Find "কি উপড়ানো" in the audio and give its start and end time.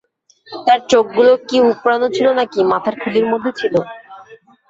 1.47-2.07